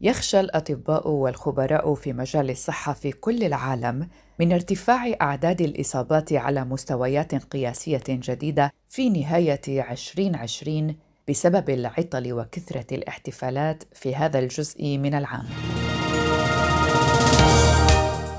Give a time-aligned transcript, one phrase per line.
[0.00, 4.08] يخشى الأطباء والخبراء في مجال الصحة في كل العالم
[4.40, 10.96] من ارتفاع أعداد الإصابات على مستويات قياسية جديدة في نهاية 2020
[11.28, 15.46] بسبب العطل وكثرة الاحتفالات في هذا الجزء من العام.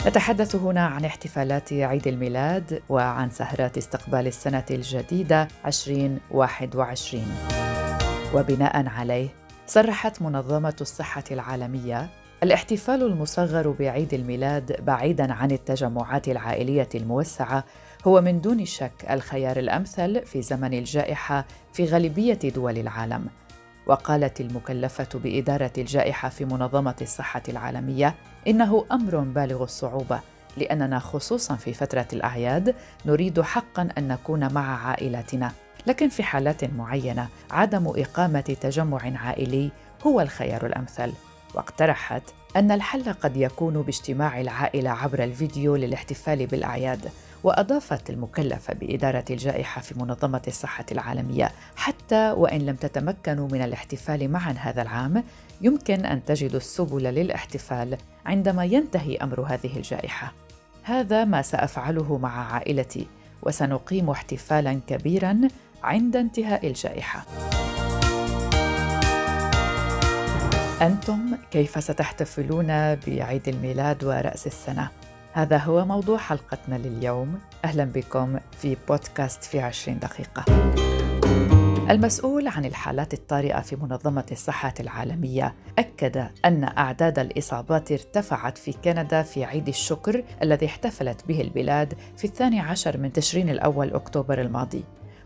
[0.07, 7.23] نتحدث هنا عن احتفالات عيد الميلاد وعن سهرات استقبال السنة الجديدة 2021.
[8.33, 9.29] وبناء عليه
[9.69, 12.09] صرحت منظمة الصحة العالمية
[12.43, 17.63] الاحتفال المصغر بعيد الميلاد بعيدا عن التجمعات العائلية الموسعة
[18.07, 23.27] هو من دون شك الخيار الأمثل في زمن الجائحة في غالبية دول العالم.
[23.87, 28.15] وقالت المكلفة بإدارة الجائحة في منظمة الصحة العالمية
[28.47, 30.19] إنه أمر بالغ الصعوبة
[30.57, 35.51] لأننا خصوصا في فترة الأعياد نريد حقا أن نكون مع عائلتنا
[35.87, 39.71] لكن في حالات معينة عدم إقامة تجمع عائلي
[40.07, 41.13] هو الخيار الأمثل.
[41.55, 42.23] واقترحت
[42.55, 47.09] أن الحل قد يكون باجتماع العائلة عبر الفيديو للاحتفال بالأعياد
[47.43, 51.51] وأضافت المكلفه بإدارة الجائحة في منظمة الصحة العالمية.
[51.75, 55.23] حتى وإن لم تتمكنوا من الاحتفال معا هذا العام
[55.61, 60.33] يمكن أن تجدوا السبل للاحتفال عندما ينتهي أمر هذه الجائحة.
[60.83, 63.07] هذا ما سأفعله مع عائلتي
[63.43, 65.41] وسنقيم احتفالا كبيرا
[65.83, 67.25] عند انتهاء الجائحة.
[70.81, 74.89] أنتم كيف ستحتفلون بعيد الميلاد ورأس السنة؟
[75.33, 77.39] هذا هو موضوع حلقتنا لليوم.
[77.65, 80.45] أهلا بكم في بودكاست في عشرين دقيقة.
[81.89, 89.21] المسؤول عن الحالات الطارئة في منظمة الصحة العالمية أكد أن أعداد الإصابات ارتفعت في كندا
[89.21, 94.83] في عيد الشكر الذي احتفلت به البلاد في الثاني عشر من تشرين الأول أكتوبر الماضي.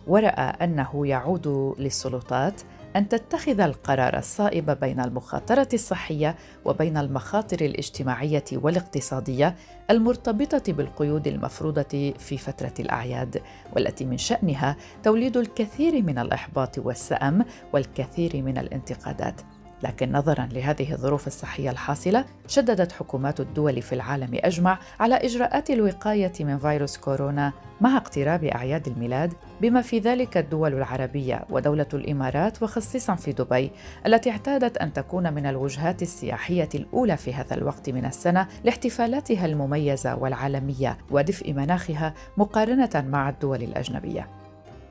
[0.08, 2.62] ورأى أنه يعود للسلطات
[2.96, 9.56] أن تتخذ القرار الصائب بين المخاطرة الصحية وبين المخاطر الاجتماعية والاقتصادية
[9.90, 13.42] المرتبطة بالقيود المفروضة في فترة الأعياد
[13.76, 19.42] والتي من شأنها توليد الكثير من الإحباط والسأم والكثير من الانتقادات.
[19.84, 26.34] لكن نظرا لهذه الظروف الصحية الحاصلة شددت حكومات الدول في العالم أجمع على إجراءات الوقاية
[26.40, 33.16] من فيروس كورونا مع اقتراب أعياد الميلاد بما في ذلك الدول العربية ودولة الإمارات وخصيصا
[33.16, 33.72] في دبي
[34.06, 40.16] التي اعتادت أن تكون من الوجهات السياحية الأولى في هذا الوقت من السنة لاحتفالاتها المميزة
[40.16, 44.28] والعالمية ودفء مناخها مقارنة مع الدول الأجنبية.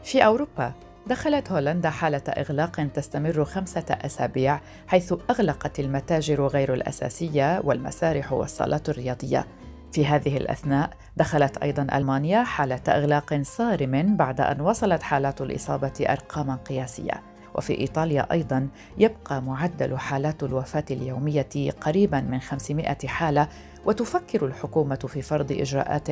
[0.04, 0.72] في أوروبا
[1.06, 9.46] دخلت هولندا حالة إغلاق تستمر خمسة أسابيع حيث أغلقت المتاجر غير الأساسية والمسارح والصالات الرياضية.
[9.92, 16.54] في هذه الأثناء دخلت أيضا ألمانيا حالة إغلاق صارم بعد أن وصلت حالات الإصابة أرقاما
[16.54, 17.22] قياسية.
[17.54, 23.48] وفي إيطاليا أيضا يبقى معدل حالات الوفاة اليومية قريبا من 500 حالة
[23.84, 26.08] وتفكر الحكومة في فرض إجراءات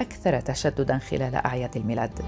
[0.00, 2.22] أكثر تشددا خلال أعياد الميلاد.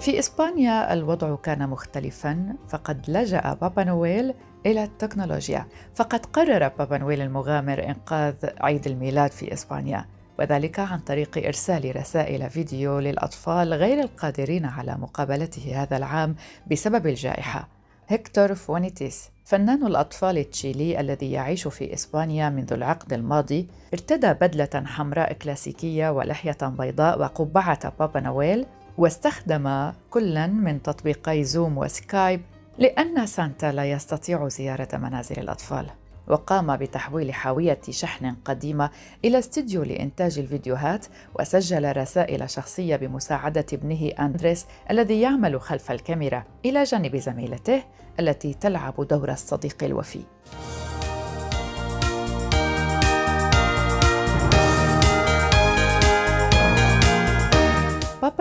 [0.00, 4.34] في إسبانيا الوضع كان مختلفا فقد لجأ بابا نويل
[4.66, 5.66] إلى التكنولوجيا.
[5.94, 10.04] فقد قرر بابا نويل المغامر إنقاذ عيد الميلاد في إسبانيا
[10.38, 16.36] وذلك عن طريق إرسال رسائل فيديو للأطفال غير القادرين على مقابلته هذا العام
[16.70, 17.68] بسبب الجائحة.
[18.08, 25.32] هيكتور فونيتيس فنان الأطفال التشيلي الذي يعيش في إسبانيا منذ العقد الماضي ارتدى بدلة حمراء
[25.32, 28.66] كلاسيكية ولحية بيضاء وقبعة بابا نويل
[28.98, 32.40] واستخدم كلا من تطبيقي زوم وسكايب
[32.78, 35.86] لأن سانتا لا يستطيع زيارة منازل الأطفال
[36.28, 38.90] وقام بتحويل حاوية شحن قديمة
[39.24, 41.06] إلى استديو لإنتاج الفيديوهات
[41.38, 47.82] وسجل رسائل شخصية بمساعدة ابنه أندريس الذي يعمل خلف الكاميرا إلى جانب زميلته
[48.20, 50.20] التي تلعب دور الصديق الوفي.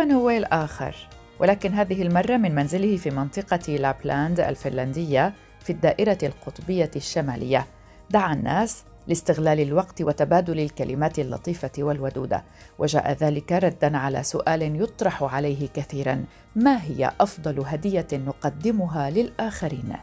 [0.07, 0.95] بابا نويل آخر
[1.39, 7.67] ولكن هذه المرة من منزله في منطقة لابلاند الفنلندية في الدائرة القطبية الشمالية
[8.09, 12.43] دعا الناس لاستغلال الوقت وتبادل الكلمات اللطيفة والودودة
[12.79, 19.93] وجاء ذلك ردا على سؤال يطرح عليه كثيرا ما هي أفضل هدية نقدمها للآخرين؟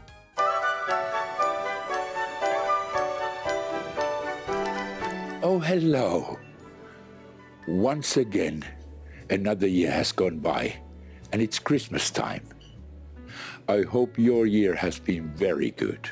[5.43, 6.39] Oh, hello.
[7.69, 8.65] Once again,
[9.31, 10.75] Another year has gone by,
[11.33, 12.45] and it's Christmas time.
[13.69, 16.11] I hope your year has been very good.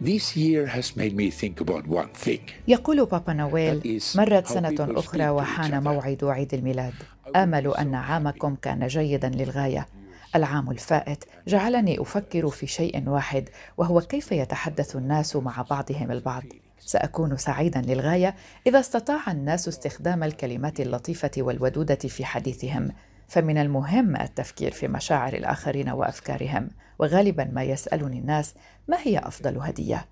[0.00, 2.40] This year has made me think about one thing.
[2.68, 6.94] يقول بابا نويل مرت سنة أخرى وحان موعد عيد الميلاد
[7.36, 9.86] آمل أن عامكم كان جيدا للغاية
[10.36, 16.42] العام الفائت جعلني أفكر في شيء واحد وهو كيف يتحدث الناس مع بعضهم البعض
[16.86, 18.34] سأكون سعيدا للغاية
[18.66, 22.88] إذا استطاع الناس استخدام الكلمات اللطيفة والودودة في حديثهم
[23.28, 28.54] فمن المهم التفكير في مشاعر الآخرين وأفكارهم وغالبا ما يسألني الناس
[28.88, 30.06] ما هي أفضل هدية.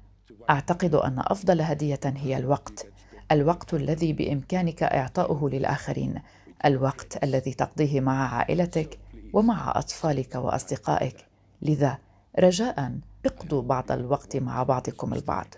[0.51, 2.87] أعتقد أن أفضل هدية هي الوقت
[3.33, 6.23] الوقت الذي بإمكانك إعطاؤه للآخرين
[6.65, 8.99] الوقت الذي تقضيه مع عائلتك
[9.33, 11.17] ومع أطفالك وأصدقائك.
[11.63, 11.99] لذا
[12.39, 15.55] رجاء اقضوا بعض الوقت مع بعضكم البعض.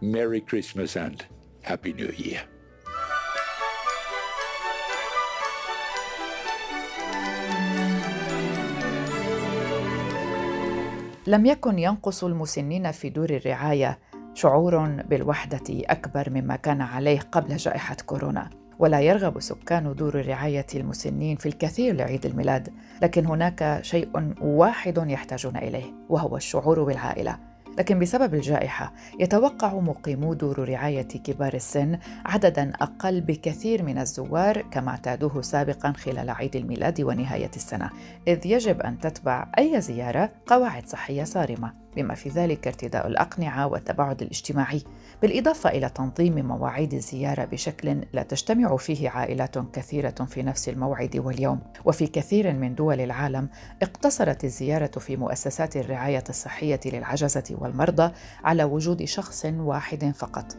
[0.00, 1.24] Merry Christmas and
[1.62, 2.42] Happy New Year.
[11.26, 13.98] لم يكن ينقص المسنين في دور الرعاية
[14.34, 21.36] شعور بالوحدة أكبر مما كان عليه قبل جائحة كورونا ولا يرغب سكان دور رعايه المسنين
[21.36, 22.68] في الكثير لعيد الميلاد
[23.02, 27.47] لكن هناك شيء واحد يحتاجون إليه وهو الشعور بالعائلة
[27.78, 34.90] لكن بسبب الجائحة يتوقع مقيمو دور رعاية كبار السن عددا أقل بكثير من الزوار كما
[34.90, 37.90] اعتادوه سابقا خلال عيد الميلاد ونهاية السنة
[38.28, 41.87] إذ يجب أن تتبع أي زيارة قواعد صحية صارمة.
[41.96, 44.82] بما في ذلك ارتداء الأقنعة والتباعد الاجتماعي
[45.22, 51.60] بالإضافة إلى تنظيم مواعيد الزيارة بشكل لا تجتمع فيه عائلات كثيرة في نفس الموعد واليوم.
[51.84, 53.48] وفي كثير من دول العالم
[53.82, 58.12] اقتصرت الزيارة في مؤسسات الرعاية الصحية للعجزة والمرضى
[58.44, 60.56] على وجود شخص واحد فقط.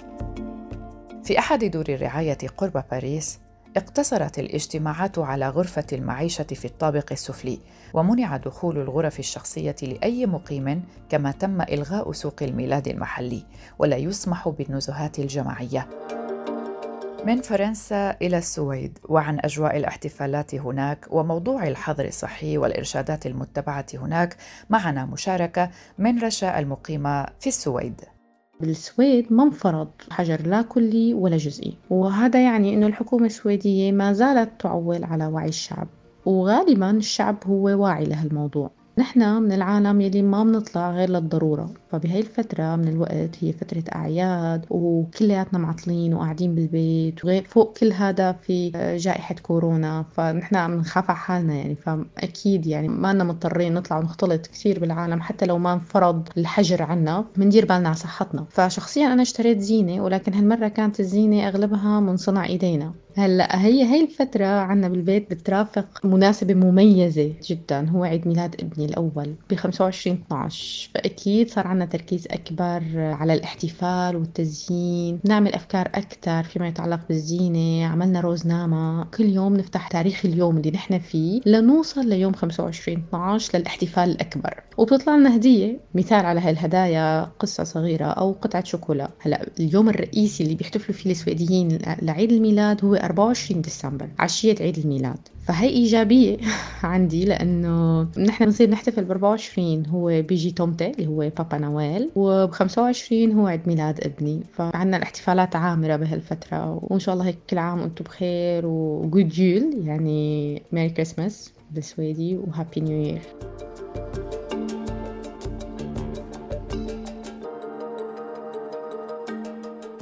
[1.24, 3.40] في أحد دور الرعاية قرب باريس
[3.78, 7.60] اقتصرت الاجتماعات على غرفة المعيشة في الطابق السفلي،
[7.94, 13.46] ومنع دخول الغرف الشخصية لأي مقيم، كما تم إلغاء سوق الميلاد المحلي،
[13.80, 15.90] ولا يسمح بالنزهات الجماعية.
[17.26, 24.38] من فرنسا إلى السويد وعن أجواء الاحتفالات هناك وموضوع الحظر الصحي والإرشادات المتبعة هناك
[24.70, 28.02] معنا مشاركة من رشا المقيمة في السويد.
[28.60, 31.74] بالسويد ما انفرض حجر لا كلي ولا جزئي.
[31.90, 35.88] وهذا يعني أنه الحكومة السويدية ما زالت تعول على وعي الشعب.
[36.26, 38.72] وغالبا الشعب هو واعي لهالموضوع.
[38.98, 41.74] نحن من العالم يلي ما بنطلع غير للضرورة.
[41.92, 48.32] فبهي الفترة من الوقت هي فترة أعياد وكلياتنا معطلين وقاعدين بالبيت وغير فوق كل هذا
[48.32, 50.06] في جائحة كورونا.
[50.12, 51.76] فنحن عم نخاف على حالنا يعني.
[51.76, 57.26] فأكيد يعني ما لنا مضطرين نطلع ونختلط كثير بالعالم حتى لو ما انفرض الحجر عنا
[57.38, 58.46] بندير بالنا على صحتنا.
[58.50, 62.94] فشخصيا أنا اشتريت زينة ولكن هالمرة كانت الزينة أغلبها من صنع إيدينا.
[63.18, 67.90] هلأ هي هي الفترة عنا بالبيت بترافق مناسبة مميزة جدا.
[67.90, 74.16] هو عيد ميلاد ابني الأول ب 25 12 فأكيد صار عنا تركيز أكبر على الاحتفال
[74.16, 80.72] والتزيين نعمل أفكار أكثر فيما يتعلق بالزينة عملنا روزنامة كل يوم نفتح تاريخ اليوم اللي
[80.72, 84.64] نحن فيه لنوصل ليوم 25 12 للاحتفال الأكبر.
[84.78, 89.10] وبتطلع لنا هدية مثال على هاي الهدايا قصة صغيرة أو قطعة شوكولا.
[89.20, 95.20] هلا اليوم الرئيسي اللي بيحتفلوا فيه السويديين لعيد الميلاد هو 24 ديسمبر عشية عيد الميلاد.
[95.50, 96.38] فهي إيجابية
[96.84, 102.52] عندي لأنه نحن بنصير نحتفل ب 24 هو بيجي tomten اللي هو بابا نويل وب
[102.52, 104.44] 25 هو عيد ميلاد ابني.
[104.54, 109.88] فعنا الاحتفالات عامرة بهالفترة وإن شاء الله هيك كل عام وأنتم بخير و god jul
[109.88, 113.22] يعني merry Christmas بالسويدي و happy new year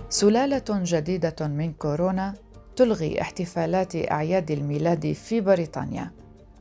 [0.10, 2.34] سلالة جديدة من كورونا
[2.78, 6.12] تلغي احتفالات أعياد الميلاد في بريطانيا.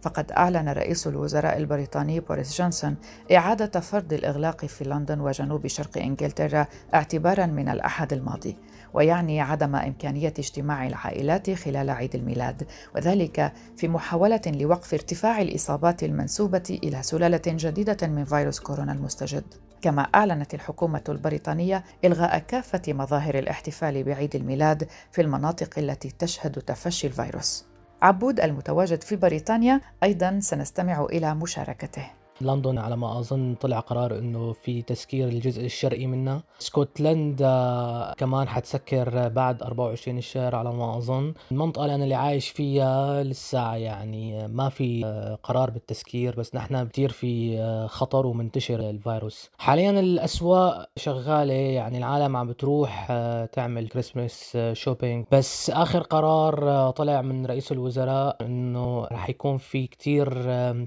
[0.03, 2.97] فقد أعلن رئيس الوزراء البريطاني بوريس جونسون
[3.33, 8.57] إعادة فرض الإغلاق في لندن وجنوب شرق إنجلترا اعتبارا من الأحد الماضي
[8.95, 16.79] ويعني عدم إمكانية اجتماع العائلات خلال عيد الميلاد وذلك في محاولة لوقف ارتفاع الإصابات المنسوبة
[16.85, 19.45] إلى سلالة جديدة من فيروس كورونا المستجد.
[19.83, 27.07] كما أعلنت الحكومة البريطانية إلغاء كافة مظاهر الاحتفال بعيد الميلاد في المناطق التي تشهد تفشي
[27.07, 27.67] الفيروس.
[28.03, 32.16] عبود المتواجد في بريطانيا أيضا سنستمع إلى مشاركته.
[32.41, 36.43] لندن على ما أظن طلع قرار إنه في تسكير الجزء الشرقي منها.
[36.61, 41.35] اسكتلندا كمان حتسكر بعد 24 الشهر على ما أظن.
[41.51, 45.05] المنطقة اللي أنا اللي عايش فيها لسه يعني ما في
[45.43, 47.57] قرار بالتسكير بس نحن كثير في
[47.91, 49.51] خطر ومنتشر الفيروس.
[49.59, 53.07] حاليا الأسواق شغالة يعني العالم عم بتروح
[53.53, 60.27] تعمل Christmas shopping بس آخر قرار طلع من رئيس الوزراء إنه رح يكون في كثير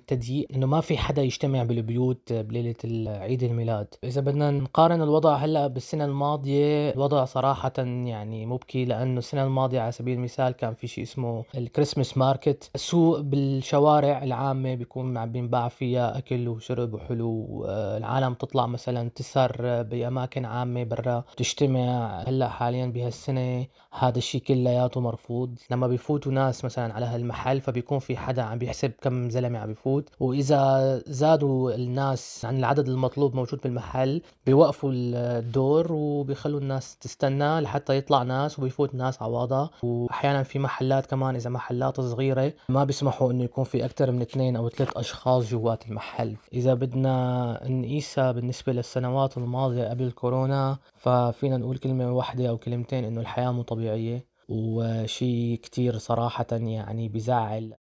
[0.08, 2.76] تضييق إنه ما في حدا يشتري تجتمع بالبيوت بليلة
[3.08, 3.88] عيد الميلاد.
[4.04, 9.92] إذا بدنا نقارن الوضع هلأ بالسنة الماضية الوضع صراحة يعني مبكي لأنه السنة الماضية على
[9.92, 12.72] سبيل المثال كان في شيء اسمه ال Christmas market.
[12.76, 20.46] سوق بالشوارع العامة بيكون عم بينباع فيها أكل وشرب وحلو العالم تطلع مثلا تسهر بأماكن
[20.46, 22.20] عامة برا تجتمع.
[22.28, 23.66] هلأ حاليا بهالسنة
[24.00, 25.60] هذا الشيء كلياته مرفوض.
[25.72, 30.10] لما بيفوتوا ناس مثلا على هالمحل فبيكون في حدا عم بيحسب كم زلمة عم بيفوت.
[30.20, 38.24] وإذا زادوا الناس عن العدد المطلوب موجود بالمحل بيوقفوا الدور وبيخلوا الناس تستنى لحتى يطلع
[38.24, 43.64] ناس وبيفوت ناس عواضة وأحيانا في محلات كمان إذا محلات صغيرة ما بيسمحوا إنه يكون
[43.64, 46.36] في أكثر من اثنين أو ثلاث أشخاص جوات المحل.
[46.54, 53.22] إذا بدنا نقيسها بالنسبة للسنوات الماضية قبل كورونا ففينا نقول كلمة واحدة أو كلمتين إنه
[53.22, 54.26] الحياة مو طبيعية.
[54.50, 57.74] وشي كتير صراحة يعني بزعل.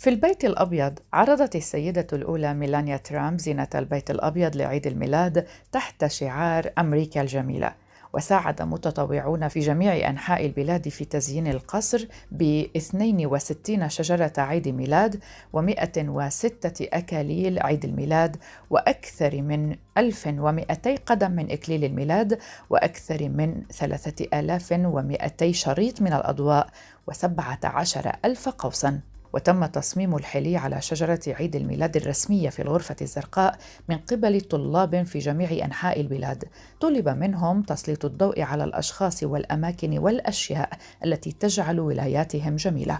[0.00, 6.70] في البيت الأبيض عرضت السيدة الأولى ميلانيا ترامب زينة البيت الأبيض لعيد الميلاد تحت شعار
[6.78, 7.74] أمريكا الجميلة
[8.12, 15.20] وساعد متطوعون في جميع أنحاء البلاد في تزيين القصر ب 62 شجرة عيد ميلاد
[15.56, 18.36] و106 أكاليل عيد الميلاد
[18.70, 22.38] وأكثر من 1200 قدم من إكليل الميلاد
[22.70, 26.66] وأكثر من 3200 شريط من الأضواء
[27.10, 29.00] و17 ألف قوساً.
[29.32, 33.58] وتم تصميم الحلي على شجرة عيد الميلاد الرسمية في الغرفة الزرقاء
[33.88, 36.44] من قبل طلاب في جميع أنحاء البلاد.
[36.80, 40.70] طلب منهم تسليط الضوء على الأشخاص والأماكن والأشياء
[41.04, 42.98] التي تجعل ولاياتهم جميلة.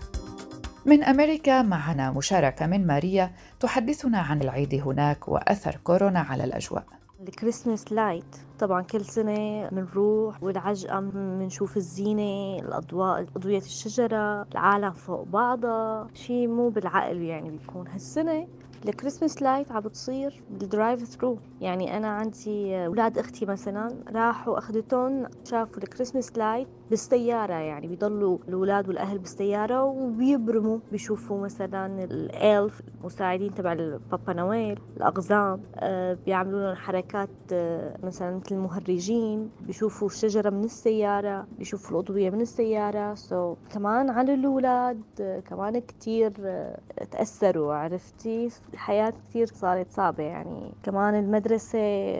[0.86, 6.84] من أمريكا معنا مشاركة من ماريا تحدثنا عن العيد هناك وأثر كورونا على الأجواء.
[7.28, 16.08] الكريسماس لايت طبعا كل سنة بنروح والعجقة بنشوف الزينة الأضواء أضوية الشجرة العالم فوق بعضها.
[16.14, 17.88] شي مو بالعقل يعني بيكون.
[17.88, 18.46] هالسنة
[18.88, 24.58] ال Christmas light عم بتصير بال drive through يعني أنا عندي أولاد أختي مثلا راحوا
[24.58, 32.24] أخذتهم شافوا ال Christmas light بالسيارة يعني بيضلوا الأولاد والأهل بالسيارة وبيبرموا بيشوفوا مثلا ال
[32.24, 40.08] elf المساعدين تبع البابا نويل الأقزام أه بيعملوا لهم حركات أه مثلا مثل المهرجين بيشوفوا
[40.08, 43.14] الشجره من السيارة بيشوفوا الأضوية من السيارة.
[43.14, 46.80] so so, كمان على الأولاد أه كمان كتير أه
[47.10, 50.74] تأثروا عرفتي؟ الحياة كتير صارت صعبة يعني.
[50.82, 51.78] كمان المدرسة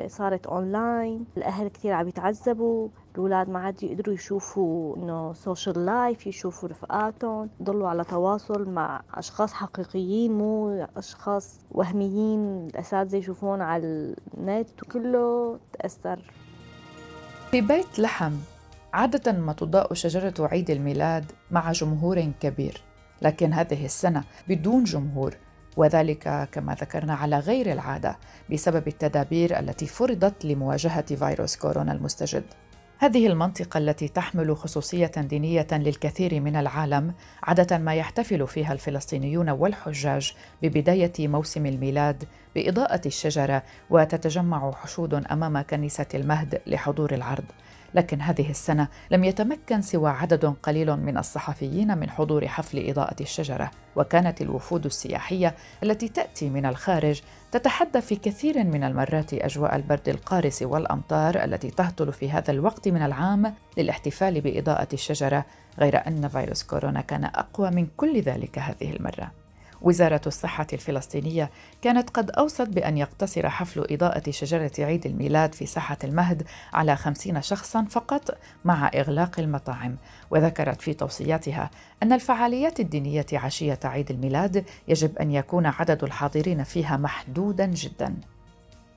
[0.09, 2.89] صارت أونلاين الأهل كتير عم يتعذبوا.
[3.15, 9.53] الأولاد ما عاد يقدروا يشوفوا إنه social life يشوفوا رفقاتهم يضلوا على تواصل مع أشخاص
[9.53, 12.67] حقيقيين مو أشخاص وهميين.
[12.67, 16.33] الأساتذة يشوفون على النت وكله تأثر.
[17.51, 18.33] في بيت لحم
[18.93, 22.83] عادة ما تضاء شجرة عيد الميلاد مع جمهور كبير
[23.23, 25.37] لكن هذه السنة بدون جمهور
[25.77, 28.19] وذلك كما ذكرنا على غير العادة
[28.53, 32.45] بسبب التدابير التي فرضت لمواجهة فيروس كورونا المستجد.
[33.03, 40.35] هذه المنطقة التي تحمل خصوصية دينية للكثير من العالم عادة ما يحتفل فيها الفلسطينيون والحجاج
[40.63, 47.45] ببداية موسم الميلاد بإضاءة الشجرة وتتجمع حشود أمام كنيسة المهد لحضور العرض.
[47.95, 53.71] لكن هذه السنة لم يتمكن سوى عدد قليل من الصحفيين من حضور حفل إضاءة الشجرة،
[53.97, 57.21] وكانت الوفود السياحية التي تأتي من الخارج
[57.53, 63.03] تتحدى في كثير من المرات أجواء البرد القارس والأمطار التي تهطل في هذا الوقت من
[63.03, 65.45] العام للاحتفال بإضاءة الشجرة،
[65.79, 69.40] غير أن فيروس كورونا كان أقوى من كل ذلك هذه المرة.
[69.83, 71.51] وزارة الصحة الفلسطينية
[71.83, 77.43] كانت قد أوصت بأن يقتصر حفل إضاءة شجرة عيد الميلاد في ساحة المهد على خمسين
[77.43, 79.97] شخصا فقط مع إغلاق المطاعم.
[80.31, 81.71] وذكرت في توصياتها
[82.03, 88.15] أن الفعاليات الدينية عشية عيد الميلاد يجب أن يكون عدد الحاضرين فيها محدودا جدا.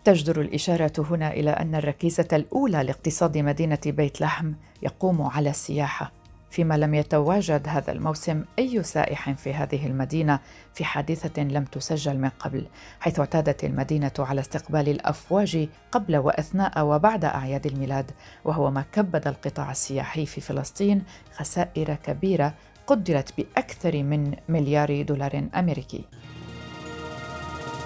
[0.03, 6.22] تجدر الإشارة هنا إلى أن الركيزة الأولى لاقتصاد مدينة بيت لحم يقوم على السياحة.
[6.53, 10.39] فيما لم يتواجد هذا الموسم أي سائح في هذه المدينة
[10.73, 12.67] في حادثة لم تسجل من قبل
[12.99, 18.11] حيث اعتادت المدينة على استقبال الأفواج قبل وأثناء وبعد أعياد الميلاد
[18.45, 21.03] وهو ما كبد القطاع السياحي في فلسطين
[21.35, 22.53] خسائر كبيرة
[22.87, 26.05] قدرت بأكثر من مليار دولار أمريكي.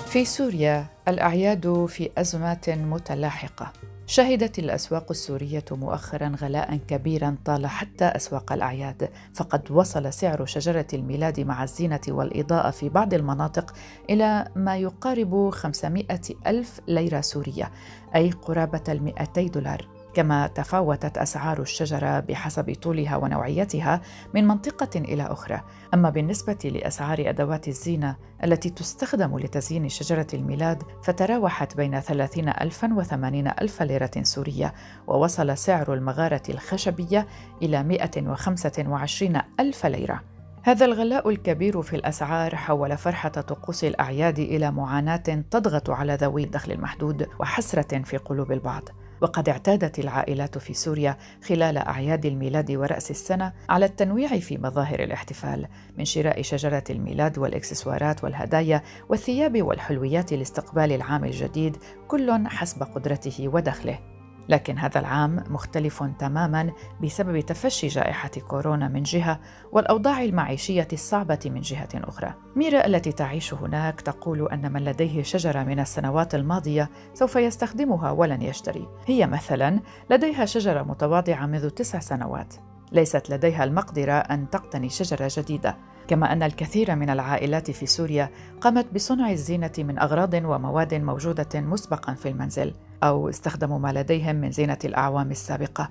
[0.07, 3.73] في سوريا الأعياد في أزمات متلاحقة.
[4.09, 11.39] شهدت الأسواق السورية مؤخرا غلاء كبيرا طال حتى أسواق الأعياد فقد وصل سعر شجرة الميلاد
[11.39, 13.73] مع الزينة والإضاءة في بعض المناطق
[14.09, 16.05] إلى ما يقارب 500
[16.47, 17.71] ألف ليرة سورية
[18.15, 19.96] أي قرابة ال 200 دولار.
[20.17, 24.01] كما تفاوتت أسعار الشجرة بحسب طولها ونوعيتها
[24.33, 25.61] من منطقة إلى أخرى.
[25.93, 33.03] أما بالنسبة لأسعار أدوات الزينة التي تستخدم لتزيين شجرة الميلاد فتراوحت بين 30 ألفا و
[33.03, 34.73] 80 ألف ليرة سورية
[35.07, 37.27] ووصل سعر المغارة الخشبية
[37.61, 40.21] إلى 125 ألف ليرة.
[40.63, 46.71] هذا الغلاء الكبير في الأسعار حول فرحة طقوس الأعياد إلى معاناة تضغط على ذوي الدخل
[46.71, 48.89] المحدود وحسرة في قلوب البعض.
[49.21, 55.67] وقد اعتادت العائلات في سوريا خلال أعياد الميلاد ورأس السنة على التنويع في مظاهر الاحتفال
[55.97, 64.16] من شراء شجرة الميلاد والإكسسوارات والهدايا والثياب والحلويات لاستقبال العام الجديد كل حسب قدرته ودخله.
[64.49, 66.71] لكن هذا العام مختلف تماما
[67.03, 69.39] بسبب تفشي جائحة كورونا من جهة
[69.71, 72.33] والأوضاع المعيشية الصعبة من جهة أخرى.
[72.55, 78.41] ميرا التي تعيش هناك تقول أن من لديه شجرة من السنوات الماضية سوف يستخدمها ولن
[78.41, 78.87] يشتري.
[79.05, 82.53] هي مثلا لديها شجرة متواضعة منذ تسع سنوات.
[82.91, 85.77] ليست لديها المقدرة أن تقتني شجرة جديدة
[86.07, 88.29] كما أن الكثير من العائلات في سوريا
[88.61, 92.73] قامت بصنع الزينة من أغراض ومواد موجودة مسبقا في المنزل
[93.03, 95.89] أو استخدموا ما لديهم من زينة الأعوام السابقة.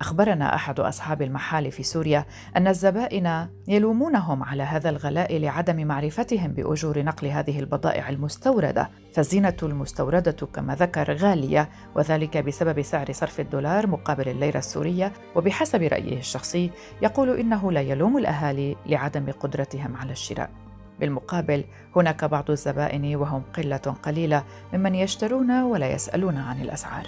[0.00, 2.24] أخبرنا أحد أصحاب المحال في سوريا
[2.56, 10.46] أن الزبائن يلومونهم على هذا الغلاء لعدم معرفتهم بأجور نقل هذه البضائع المستوردة، فالزينة المستوردة
[10.54, 16.70] كما ذكر غالية وذلك بسبب سعر صرف الدولار مقابل الليرة السورية، وبحسب رأيه الشخصي
[17.02, 20.50] يقول إنه لا يلوم الأهالي لعدم قدرتهم على الشراء.
[21.00, 21.64] بالمقابل
[21.96, 27.06] هناك بعض الزبائن وهم قلة قليلة ممن يشترون ولا يسألون عن الأسعار.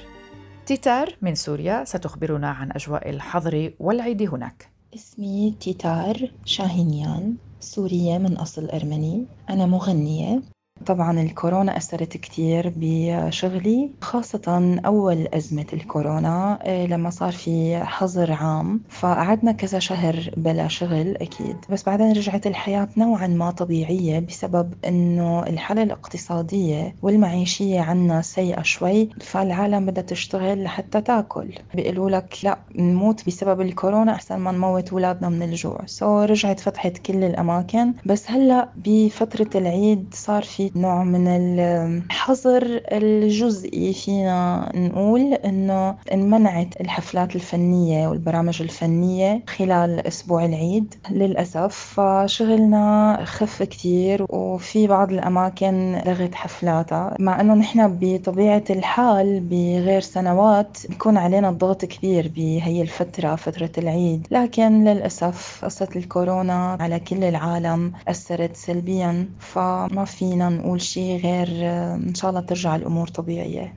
[0.67, 4.69] تيتار من سوريا ستخبرنا عن أجواء الحظر والعيد هناك.
[4.95, 9.27] اسمي تيتار شاهينيان سورية من أصل أرمني.
[9.51, 10.43] أنا مغنية.
[10.87, 18.83] طبعا الكورونا أثرت كتير بشغلي خاصة أول أزمة الكورونا آه، لما صار في حظر عام.
[18.89, 21.57] فقعدنا كذا شهر بلا شغل أكيد.
[21.71, 29.09] بس بعدين رجعت الحياة نوعا ما طبيعية بسبب أنه الحالة الاقتصادية والمعيشية عنا سيئة شوي
[29.21, 31.55] فالعالم بدها تشتغل لحتى تاكل.
[31.75, 35.81] بيقولوا لك لا نموت بسبب الكورونا أحسن ما نموت أولادنا من الجوع.
[35.87, 37.95] سو رجعت فتحت كل الأماكن.
[38.07, 47.37] بس هلأ بفترة العيد صار في نوع من الحظر الجزئي فينا نقول إنه انمنعت الحفلات
[47.37, 51.99] الفنية والبرامج الفنية خلال أسبوع العيد للأسف.
[51.99, 60.79] فشغلنا خف كثير وفي بعض الأماكن لغت حفلاتها مع إنه نحن بطبيعة الحال بغير سنوات
[60.89, 64.27] بيكون علينا الضغط كبير بهي الفترة فترة العيد.
[64.31, 71.49] لكن للأسف قصة الكورونا على كل العالم أثرت سلبيا فما فينا نقول شيء غير
[71.95, 73.75] إن شاء الله ترجع الأمور طبيعية.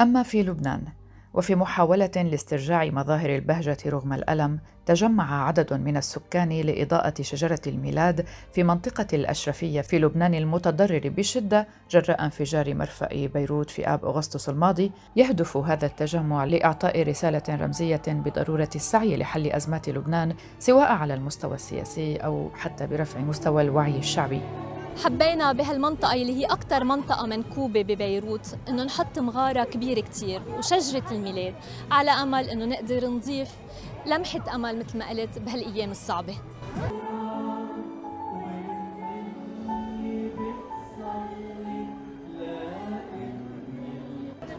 [0.00, 0.82] أما في لبنان
[1.34, 8.62] وفي محاولة لاسترجاع مظاهر البهجة رغم الألم تجمع عدد من السكان لإضاءة شجرة الميلاد في
[8.62, 15.56] منطقة الأشرفية في لبنان المتضرر بشدة جراء انفجار مرفأ بيروت في آب أغسطس الماضي يهدف
[15.56, 22.50] هذا التجمع لإعطاء رسالة رمزية بضرورة السعي لحل أزمات لبنان سواء على المستوى السياسي أو
[22.54, 24.40] حتى برفع مستوى الوعي الشعبي.
[25.04, 31.54] حبينا بهالمنطقة اللي هي أكثر منطقة منكوبة ببيروت إنه نحط مغارة كبيرة كتير وشجرة الميلاد
[31.90, 33.50] على أمل إنه نقدر نضيف
[34.06, 36.34] لمحة أمل مثل ما قلت بهالأيام الصعبة.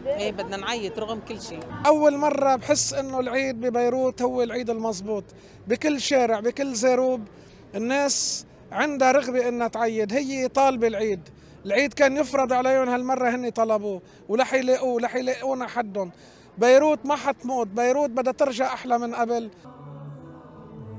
[0.06, 1.60] إيه بدنا نعيط رغم كل شيء.
[1.86, 5.24] أول مرة بحس إنه العيد ببيروت هو العيد المضبوط
[5.68, 7.20] بكل شارع بكل زروب
[7.74, 10.12] الناس عندها رغبة انها تعيد.
[10.12, 11.20] هي طالبة العيد
[11.66, 14.02] العيد كان يفرض عليهم هالمرة هن طلبوه.
[14.28, 16.10] ولح يلاقوه لح يلاقونا حدهم.
[16.58, 19.50] بيروت ما حتموت بيروت بدها ترجع أحلى من قبل.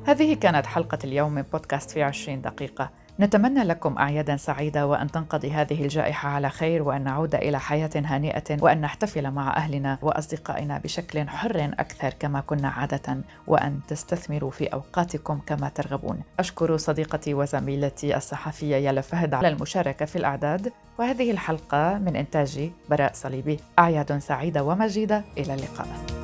[0.06, 2.90] هذه كانت حلقة اليوم من بودكاست في عشرين دقيقة.
[3.20, 8.58] نتمنى لكم أعيادا سعيدة وأن تنقضي هذه الجائحة على خير وأن نعود إلى حياة هانئة
[8.62, 15.40] وأن نحتفل مع أهلنا وأصدقائنا بشكل حر أكثر كما كنا عادة وأن تستثمروا في أوقاتكم
[15.46, 16.22] كما ترغبون.
[16.40, 23.12] أشكر صديقتي وزميلتي الصحفية يالا فهد على المشاركة في الأعداد وهذه الحلقة من إنتاجي براء
[23.14, 23.60] صليبي.
[23.80, 26.19] أعياد سعيدة ومجيدة إلى اللقاء.